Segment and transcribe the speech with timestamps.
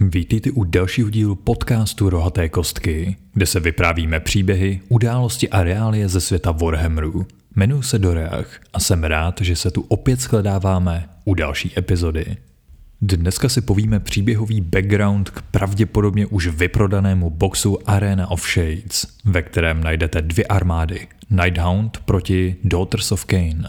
[0.00, 6.20] Vítejte u dalšího dílu podcastu Rohaté kostky, kde se vyprávíme příběhy, události a reálie ze
[6.20, 7.26] světa Warhammeru.
[7.56, 12.36] Jmenuji se Doreach a jsem rád, že se tu opět shledáváme u další epizody.
[13.02, 19.84] Dneska si povíme příběhový background k pravděpodobně už vyprodanému boxu Arena of Shades, ve kterém
[19.84, 23.68] najdete dvě armády, Nighthound proti Daughters of Cain.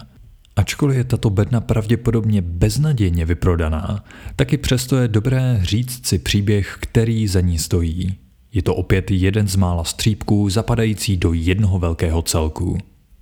[0.55, 4.03] Ačkoliv je tato bedna pravděpodobně beznadějně vyprodaná,
[4.35, 8.15] taky přesto je dobré říct si příběh, který za ní stojí.
[8.53, 12.77] Je to opět jeden z mála střípků zapadající do jednoho velkého celku.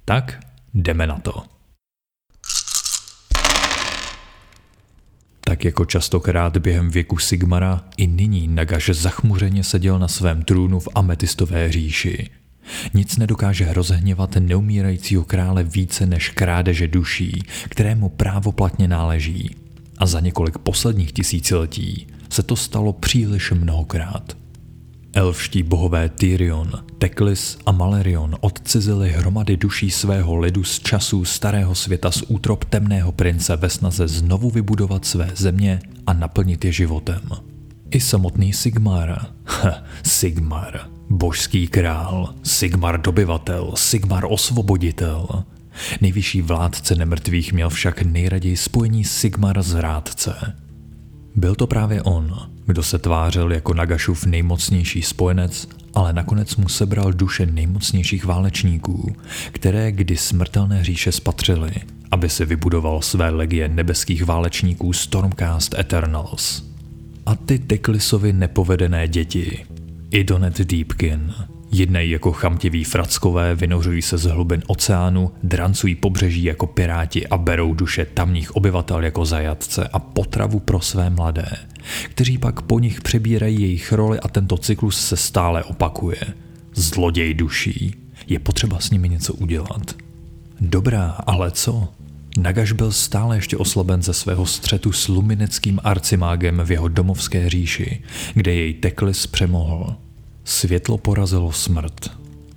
[0.05, 0.40] Tak
[0.73, 1.43] jdeme na to.
[5.41, 10.88] Tak jako častokrát během věku Sigmara, i nyní Nagaš zachmuřeně seděl na svém trůnu v
[10.95, 12.29] ametistové říši.
[12.94, 19.55] Nic nedokáže rozhněvat neumírajícího krále více než krádeže duší, kterému právoplatně náleží.
[19.98, 24.38] A za několik posledních tisíciletí se to stalo příliš mnohokrát.
[25.13, 32.12] Elfští bohové Tyrion, Teklis a Malerion odcizili hromady duší svého lidu z časů starého světa
[32.12, 37.22] z útrop temného prince ve snaze znovu vybudovat své země a naplnit je životem.
[37.91, 39.26] I samotný Sigmar,
[40.16, 45.44] Sigmar, božský král, Sigmar dobyvatel, Sigmar osvoboditel.
[46.02, 50.55] Nejvyšší vládce nemrtvých měl však nejraději spojení Sigmar zrádce.
[51.35, 57.13] Byl to právě on, kdo se tvářil jako Nagašův nejmocnější spojenec, ale nakonec mu sebral
[57.13, 59.16] duše nejmocnějších válečníků,
[59.52, 61.72] které kdy smrtelné říše spatřili,
[62.12, 66.63] aby si vybudoval své legie nebeských válečníků Stormcast Eternals.
[67.25, 69.66] A ty Teklisovi nepovedené děti,
[70.16, 71.34] Idonet Deepkin,
[71.72, 77.74] Jednají jako chamtiví frackové, vynořují se z hlubin oceánu, drancují pobřeží jako piráti a berou
[77.74, 81.50] duše tamních obyvatel jako zajatce a potravu pro své mladé,
[82.06, 86.22] kteří pak po nich přebírají jejich roli a tento cyklus se stále opakuje.
[86.73, 87.95] Zloděj duší.
[88.28, 89.95] Je potřeba s nimi něco udělat.
[90.59, 91.88] Dobrá, ale co?
[92.38, 98.01] Nagaš byl stále ještě oslaben ze svého střetu s lumineckým arcimágem v jeho domovské říši,
[98.34, 100.04] kde jej Teklis přemohl.
[100.47, 102.09] Světlo porazilo smrt.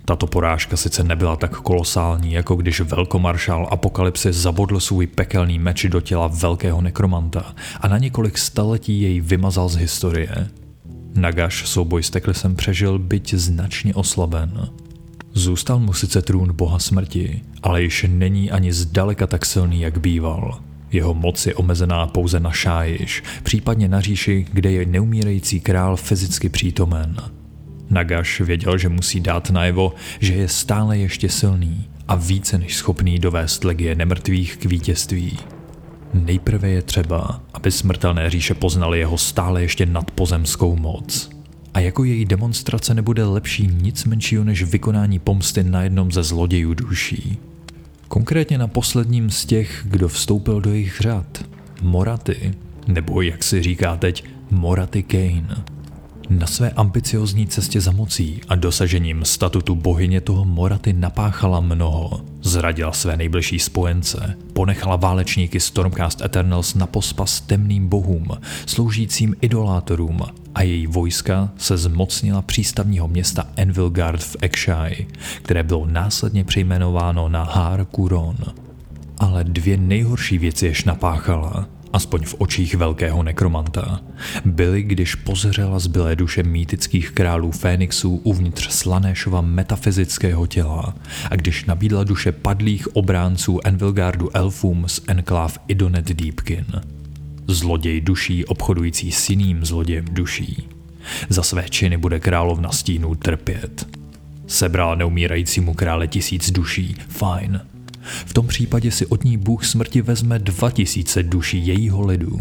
[0.05, 6.01] Tato porážka sice nebyla tak kolosální, jako když velkomaršál Apokalypsy zabodl svůj pekelný meč do
[6.01, 10.49] těla velkého nekromanta a na několik staletí jej vymazal z historie.
[11.15, 14.69] Nagaš souboj s Teklisem přežil, byť značně oslaben.
[15.33, 20.59] Zůstal mu sice trůn boha smrti, ale již není ani zdaleka tak silný, jak býval.
[20.91, 26.49] Jeho moc je omezená pouze na Šájiš, případně na říši, kde je neumírající král fyzicky
[26.49, 27.15] přítomen–
[27.89, 33.19] Nagaš věděl, že musí dát najevo, že je stále ještě silný a více než schopný
[33.19, 35.37] dovést legie nemrtvých k vítězství.
[36.13, 41.29] Nejprve je třeba, aby smrtelné říše poznali jeho stále ještě nadpozemskou moc.
[41.73, 46.73] A jako její demonstrace nebude lepší nic menšího než vykonání pomsty na jednom ze zlodějů
[46.73, 47.37] duší.
[48.07, 51.45] Konkrétně na posledním z těch, kdo vstoupil do jejich řad.
[51.81, 52.53] Moraty,
[52.87, 55.63] nebo jak si říká teď, Moraty Kane.
[56.29, 62.21] Na své ambiciozní cestě za mocí a dosažením statutu bohyně toho Moraty napáchala mnoho.
[62.41, 68.27] Zradila své nejbližší spojence, ponechala válečníky Stormcast Eternals na pospas temným bohům,
[68.65, 70.21] sloužícím idolátorům
[70.55, 75.07] a její vojska se zmocnila přístavního města Envilgard v Ekshai,
[75.41, 78.37] které bylo následně přejmenováno na Har Kuron.
[79.17, 84.01] Ale dvě nejhorší věci jež napáchala– aspoň v očích velkého nekromanta,
[84.45, 90.95] byly, když pozřela zbylé duše mýtických králů Fénixů uvnitř Slanéšova metafyzického těla
[91.31, 96.65] a když nabídla duše padlých obránců Envilgardu elfům z enkláv Idonet Deepkin.
[97.47, 100.67] Zloděj duší obchodující s jiným zlodějem duší.
[101.29, 103.87] Za své činy bude královna stínů trpět.
[104.47, 107.61] Sebral neumírajícímu krále tisíc duší, fajn,
[108.01, 112.39] v tom případě si od ní Bůh smrti vezme 2000 duší jejího lidu.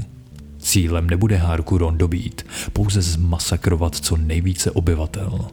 [0.59, 5.49] Cílem nebude Harkuron dobít, pouze zmasakrovat co nejvíce obyvatel.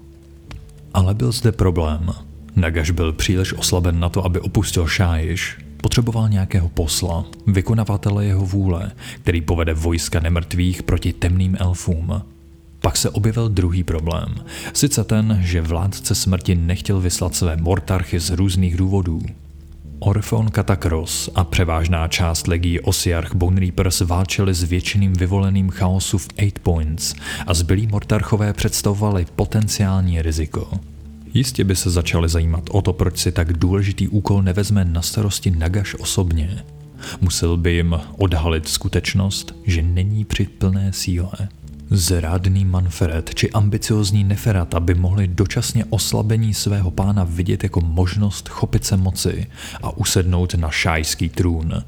[0.93, 2.09] Ale byl zde problém.
[2.55, 5.57] Nagaš byl příliš oslaben na to, aby opustil Šájiš.
[5.77, 8.91] Potřeboval nějakého posla, vykonavatele jeho vůle,
[9.21, 12.21] který povede vojska nemrtvých proti temným elfům.
[12.81, 14.35] Pak se objevil druhý problém.
[14.73, 19.21] Sice ten, že vládce smrti nechtěl vyslat své mortarchy z různých důvodů.
[19.99, 26.27] Orfeon Katakros a převážná část legí Osiarch Bone Reapers válčili s většiným vyvoleným chaosu v
[26.37, 27.15] Eight Points
[27.47, 30.69] a zbylí mortarchové představovali potenciální riziko.
[31.33, 35.51] Jistě by se začali zajímat o to, proč si tak důležitý úkol nevezme na starosti
[35.51, 36.63] Nagaš osobně.
[37.21, 41.31] Musel by jim odhalit skutečnost, že není při plné síle.
[41.89, 48.85] Zrádný Manfred či ambiciozní Neferata by mohli dočasně oslabení svého pána vidět jako možnost chopit
[48.85, 49.47] se moci
[49.83, 51.83] a usednout na šájský trůn.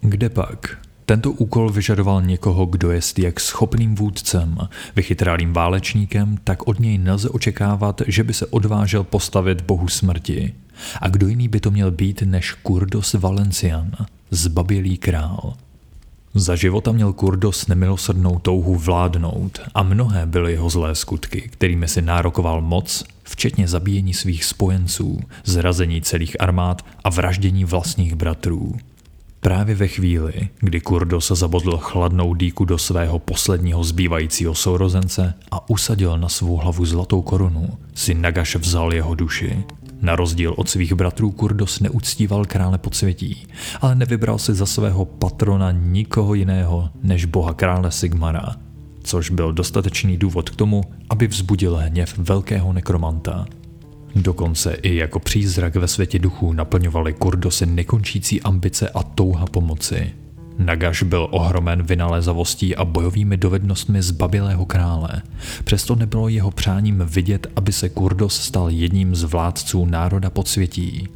[0.00, 0.78] Kde pak?
[1.04, 4.58] Tento úkol vyžadoval někoho, kdo je jak schopným vůdcem,
[4.96, 10.54] vychytrálým válečníkem, tak od něj nelze očekávat, že by se odvážel postavit bohu smrti.
[11.00, 13.90] A kdo jiný by to měl být než Kurdos Valencian,
[14.30, 15.54] zbabělý král.
[16.38, 22.02] Za života měl Kurdos nemilosrdnou touhu vládnout a mnohé byly jeho zlé skutky, kterými si
[22.02, 28.76] nárokoval moc, včetně zabíjení svých spojenců, zrazení celých armád a vraždění vlastních bratrů.
[29.40, 36.18] Právě ve chvíli, kdy Kurdos zabodl chladnou dýku do svého posledního zbývajícího sourozence a usadil
[36.18, 39.64] na svou hlavu zlatou korunu, si Nagaš vzal jeho duši.
[40.00, 43.46] Na rozdíl od svých bratrů Kurdos neuctíval krále podsvětí,
[43.80, 48.56] ale nevybral si za svého patrona nikoho jiného než boha krále Sigmara,
[49.02, 53.46] což byl dostatečný důvod k tomu, aby vzbudil hněv velkého nekromanta.
[54.16, 60.12] Dokonce i jako přízrak ve světě duchů naplňovaly Kurdose nekončící ambice a touha pomoci.
[60.58, 65.22] Nagaš byl ohromen vynalézavostí a bojovými dovednostmi zbabilého krále.
[65.64, 71.08] Přesto nebylo jeho přáním vidět, aby se Kurdos stal jedním z vládců národa podsvětí.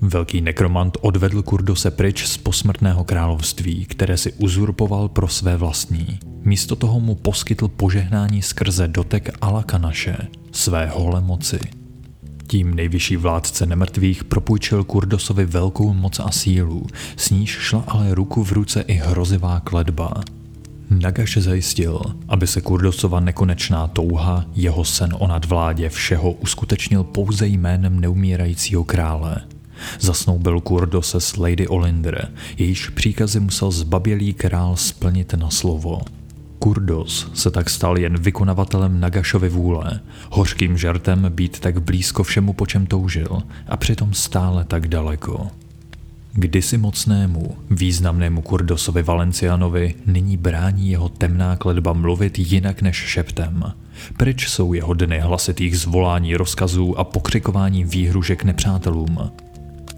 [0.00, 6.18] Velký nekromant odvedl Kurdose pryč z posmrtného království, které si uzurpoval pro své vlastní.
[6.44, 10.16] Místo toho mu poskytl požehnání skrze dotek Alakanaše,
[10.52, 11.58] své hole moci.
[12.50, 16.86] Tím nejvyšší vládce nemrtvých propůjčil Kurdosovi velkou moc a sílu,
[17.16, 20.14] s níž šla ale ruku v ruce i hrozivá kledba.
[20.90, 28.00] Nagaš zajistil, aby se Kurdosova nekonečná touha, jeho sen o nadvládě všeho uskutečnil pouze jménem
[28.00, 29.36] neumírajícího krále.
[30.00, 36.00] Zasnoubil Kurdose s Lady Olinder, jejíž příkazy musel zbabělý král splnit na slovo–
[36.58, 40.00] Kurdos se tak stal jen vykonavatelem Nagašovy vůle,
[40.30, 45.48] hořkým žartem být tak blízko všemu, po čem toužil, a přitom stále tak daleko.
[46.32, 53.72] Kdysi mocnému, významnému Kurdosovi Valencianovi nyní brání jeho temná kledba mluvit jinak než šeptem.
[54.16, 59.18] Pryč jsou jeho dny hlasitých zvolání rozkazů a pokřikování výhružek nepřátelům.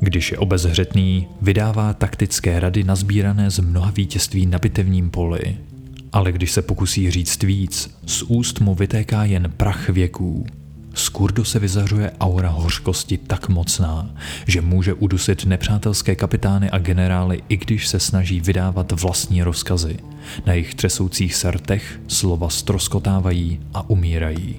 [0.00, 5.56] Když je obezřetný, vydává taktické rady nazbírané z mnoha vítězství na bitevním poli–
[6.12, 10.46] ale když se pokusí říct víc, z úst mu vytéká jen prach věků.
[10.94, 14.10] Z kurdu se vyzařuje aura hořkosti tak mocná,
[14.46, 19.96] že může udusit nepřátelské kapitány a generály, i když se snaží vydávat vlastní rozkazy.
[20.46, 24.56] Na jejich třesoucích sertech slova stroskotávají a umírají.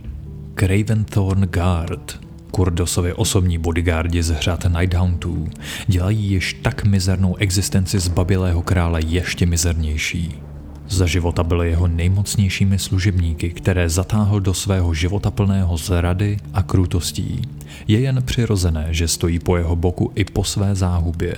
[0.59, 2.19] Craven Thorn Guard,
[2.51, 5.47] Kurdosovi osobní bodyguardi z hřad Nighthoundů,
[5.87, 10.50] dělají již tak mizernou existenci zbabilého krále ještě mizernější.
[10.91, 17.41] Za života byly jeho nejmocnějšími služebníky, které zatáhl do svého života plného zrady a krutostí.
[17.87, 21.35] Je jen přirozené, že stojí po jeho boku i po své záhubě.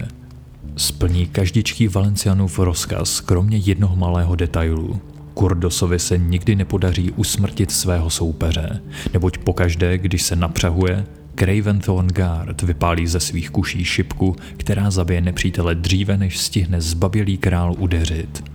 [0.78, 5.02] Splní každičký Valencianův rozkaz, kromě jednoho malého detailu.
[5.34, 8.82] Kurdosovi se nikdy nepodaří usmrtit svého soupeře,
[9.14, 11.06] neboť pokaždé, když se napřahuje,
[11.40, 17.38] Craven Thorn Guard vypálí ze svých kuší šipku, která zabije nepřítele dříve, než stihne zbabělý
[17.38, 18.53] král udeřit.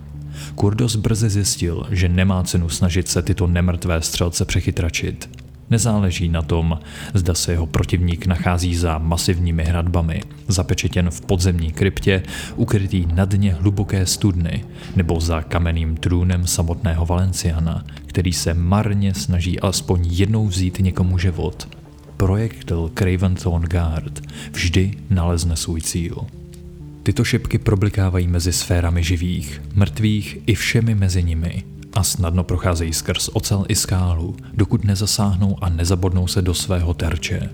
[0.59, 5.31] Kurdos brzy zjistil, že nemá cenu snažit se tyto nemrtvé střelce přechytračit.
[5.71, 6.79] Nezáleží na tom,
[7.15, 12.23] zda se jeho protivník nachází za masivními hradbami, zapečetěn v podzemní kryptě,
[12.57, 14.65] ukrytý na dně hluboké studny,
[14.97, 21.69] nebo za kamenným trůnem samotného Valenciana, který se marně snaží alespoň jednou vzít někomu život.
[22.17, 24.21] Projektil Craven Thorn Guard
[24.53, 26.27] vždy nalezne svůj cíl.
[27.03, 31.63] Tyto šipky problikávají mezi sférami živých, mrtvých i všemi mezi nimi
[31.93, 37.51] a snadno procházejí skrz ocel i skálu, dokud nezasáhnou a nezabodnou se do svého terče.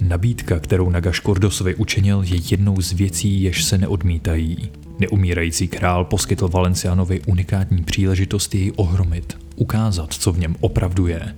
[0.00, 4.70] Nabídka, kterou Nagaš Kordosovi učinil, je jednou z věcí, jež se neodmítají.
[4.98, 11.34] Neumírající král poskytl Valencianovi unikátní příležitost jej ohromit, ukázat, co v něm opravdu je.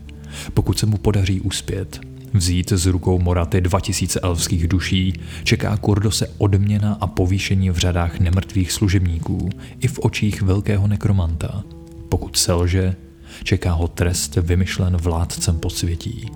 [0.54, 2.00] Pokud se mu podaří uspět,
[2.34, 8.72] Vzít z rukou Moraty 2000 elfských duší čeká Kurdose odměna a povýšení v řadách nemrtvých
[8.72, 9.48] služebníků
[9.80, 11.64] i v očích velkého nekromanta.
[12.08, 12.96] Pokud selže,
[13.44, 16.30] čeká ho trest vymyšlen vládcem podsvětí.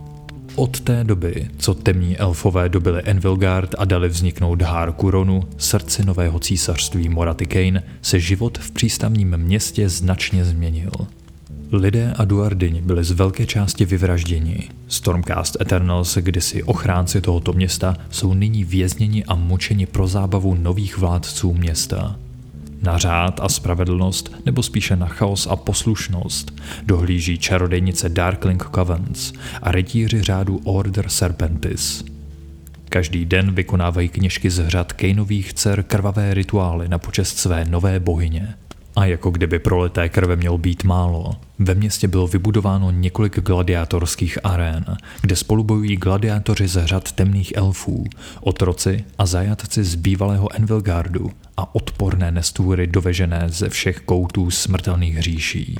[0.56, 6.38] Od té doby, co temní elfové dobili Envilgard a dali vzniknout Dhár Kuronu, srdci nového
[6.38, 10.90] císařství Moraty Kane, se život v přístavním městě značně změnil.
[11.74, 14.68] Lidé a Duardini byli z velké části vyvražděni.
[14.88, 21.52] Stormcast Eternals, kdysi ochránci tohoto města, jsou nyní vězněni a mučeni pro zábavu nových vládců
[21.54, 22.16] města.
[22.82, 29.72] Na řád a spravedlnost, nebo spíše na chaos a poslušnost, dohlíží čarodejnice Darkling Covens a
[29.72, 32.04] rytíři řádu Order Serpentis.
[32.88, 38.54] Každý den vykonávají kněžky z řad Kejnových dcer krvavé rituály na počest své nové bohyně.
[38.96, 44.84] A jako kdyby prolité krve mělo být málo, ve městě bylo vybudováno několik gladiátorských arén,
[45.20, 48.04] kde spolu bojují gladiátoři ze řad temných elfů,
[48.40, 55.76] otroci a zajatci z bývalého Envilgardu a odporné nestůry dovežené ze všech koutů smrtelných hříší.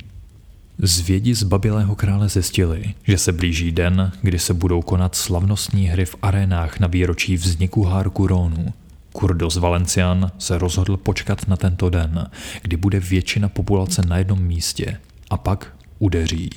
[0.79, 6.05] Zvědi z babilého krále zjistili, že se blíží den, kdy se budou konat slavnostní hry
[6.05, 8.73] v arénách na výročí vzniku Harkuronu.
[9.13, 12.31] Kurdos Valencian se rozhodl počkat na tento den,
[12.63, 14.97] kdy bude většina populace na jednom místě
[15.31, 16.51] a pak udeří.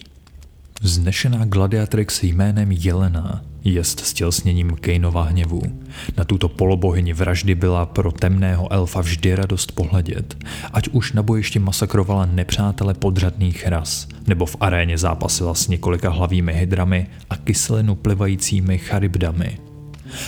[0.81, 5.61] Vznešená gladiatrix jménem Jelena jest stělsněním Kejnova hněvu.
[6.17, 11.59] Na tuto polobohyni vraždy byla pro temného elfa vždy radost pohledět, ať už na bojišti
[11.59, 18.77] masakrovala nepřátele podřadných ras, nebo v aréně zápasila s několika hlavými hydrami a kyselinu plivajícími
[18.77, 19.57] charybdami.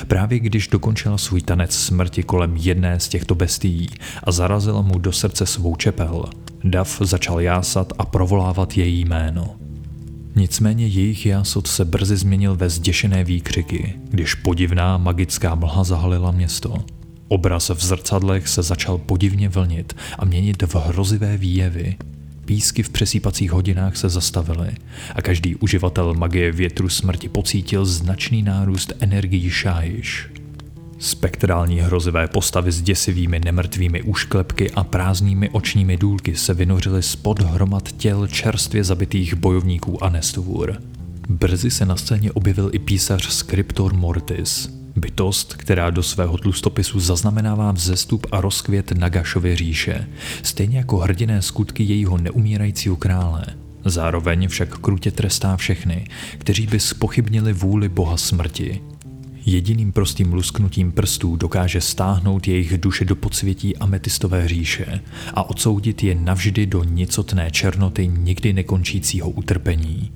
[0.07, 3.89] Právě když dokončila svůj tanec smrti kolem jedné z těchto bestií
[4.23, 6.25] a zarazila mu do srdce svou čepel,
[6.63, 9.55] Dav začal jásat a provolávat její jméno.
[10.35, 16.73] Nicméně jejich jásot se brzy změnil ve zděšené výkřiky, když podivná magická mlha zahalila město.
[17.27, 21.95] Obraz v zrcadlech se začal podivně vlnit a měnit v hrozivé výjevy.
[22.47, 24.69] Písky v přesýpacích hodinách se zastavily
[25.15, 30.29] a každý uživatel magie větru smrti pocítil značný nárůst energií šájiš.
[30.99, 37.91] Spektrální hrozivé postavy s děsivými nemrtvými úšklepky a prázdnými očními důlky se vynořily spod hromad
[37.91, 40.81] těl čerstvě zabitých bojovníků a nestvůr.
[41.29, 47.71] Brzy se na scéně objevil i písař Scriptor Mortis, bytost, která do svého tlustopisu zaznamenává
[47.71, 50.07] vzestup a rozkvět Nagašovy říše,
[50.43, 53.45] stejně jako hrdiné skutky jejího neumírajícího krále.
[53.85, 58.81] Zároveň však krutě trestá všechny, kteří by spochybnili vůli boha smrti
[59.49, 65.01] Jediným prostým lusknutím prstů dokáže stáhnout jejich duše do podsvětí ametistové říše
[65.33, 70.11] a odsoudit je navždy do nicotné černoty nikdy nekončícího utrpení.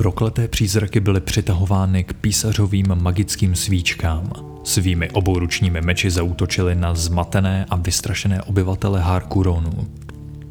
[0.00, 4.32] Prokleté přízraky byly přitahovány k písařovým magickým svíčkám.
[4.64, 9.88] Svými obouručními meči zautočili na zmatené a vystrašené obyvatele Harkuronu.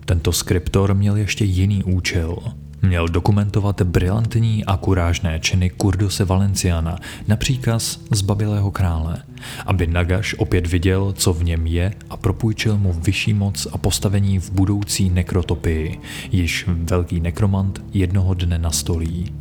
[0.05, 2.37] Tento skriptor měl ještě jiný účel–
[2.81, 9.23] Měl dokumentovat brilantní a kurážné činy Kurdose Valenciana na příkaz zbabilého krále,
[9.65, 14.39] aby Nagaš opět viděl, co v něm je a propůjčil mu vyšší moc a postavení
[14.39, 15.99] v budoucí nekrotopii,
[16.31, 19.33] již velký nekromant jednoho dne nastolí.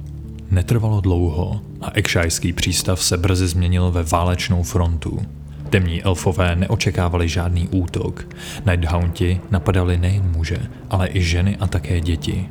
[0.51, 5.23] Netrvalo dlouho a ekšajský přístav se brzy změnil ve válečnou frontu.
[5.71, 8.27] Temní elfové neočekávali žádný útok.
[8.67, 10.59] Nighthounti napadali nejen muže,
[10.91, 12.49] ale i ženy a také děti.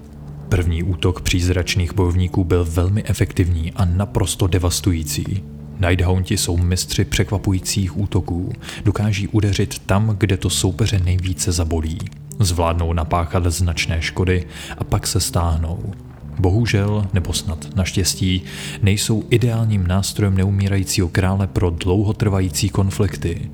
[0.50, 5.44] První útok přízračných bojovníků byl velmi efektivní a naprosto devastující.
[5.80, 8.54] Nighthounti jsou mistři překvapujících útoků,
[8.86, 11.98] dokáží udeřit tam, kde to soupeře nejvíce zabolí.
[12.40, 15.94] Zvládnou napáchat značné škody a pak se stáhnou.
[16.40, 18.42] Bohužel, nebo snad naštěstí,
[18.82, 23.52] nejsou ideálním nástrojem neumírajícího krále pro dlouhotrvající konflikty.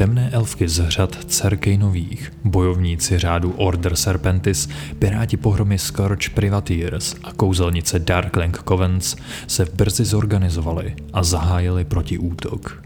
[0.00, 7.98] Temné elfky z řad Cerkejnových, bojovníci řádu Order Serpentis, piráti pohromy Scourge Privateers a kouzelnice
[7.98, 9.16] Darkling Covens
[9.46, 12.82] se brzy zorganizovali a zahájili protiútok.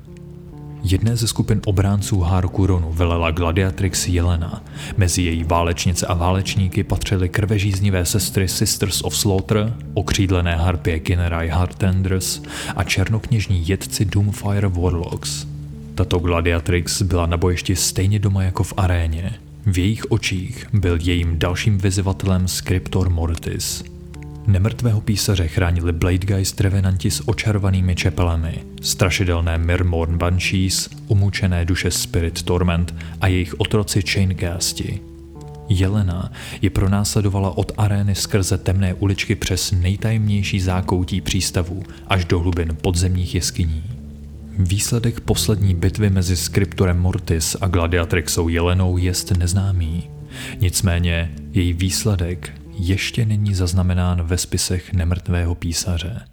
[0.83, 4.63] Jedné ze skupin obránců Harkuronu velela gladiatrix Jelena.
[4.97, 12.43] Mezi její válečnice a válečníky patřily krvežíznivé sestry Sisters of Slaughter, okřídlené harpie Kinerai Heartenders
[12.77, 15.47] a černokněžní jedci Doomfire Warlocks–
[15.95, 19.33] tato gladiatrix byla na bojišti stejně doma jako v aréně.
[19.67, 23.85] V jejich očích byl jejím dalším vyzývatelem Scriptor Mortis.
[24.47, 32.95] Nemrtvého písaře chránili Bladegeist revenanti s očarovanými čepelemi, strašidelné Mirmorn Banshees, umučené duše Spirit Torment
[33.21, 35.01] a jejich otroci Chaingasti.
[35.69, 36.33] Jelena
[36.63, 43.35] je pronásledovala od arény skrze temné uličky přes nejtajemnější zákoutí přístavu až do hlubin podzemních
[43.35, 43.94] jeskyní.
[44.59, 50.11] Výsledek poslední bitvy mezi Scriptorem Mortis a Gladiatrixou Jelenou jest neznámý.
[50.61, 56.25] Nicméně její výsledek ještě není zaznamenán ve spisech nemrtvého písaře.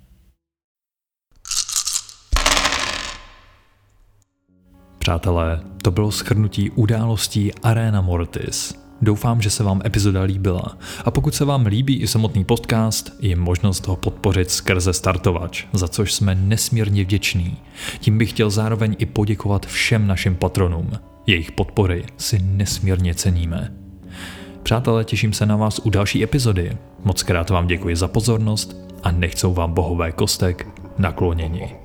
[4.97, 8.80] Přátelé, to bylo schrnutí událostí Arena Mortis.
[9.01, 10.77] Doufám, že se vám epizoda líbila.
[11.05, 15.87] A pokud se vám líbí i samotný podcast, je možnost ho podpořit skrze startovač, za
[15.87, 17.57] což jsme nesmírně vděční.
[17.99, 20.91] Tím bych chtěl zároveň i poděkovat všem našim patronům.
[21.27, 23.73] Jejich podpory si nesmírně ceníme.
[24.63, 26.77] Přátelé, těším se na vás u další epizody.
[27.03, 30.67] Moc krát vám děkuji za pozornost a nechcou vám bohové kostek
[30.97, 31.75] nakloněni.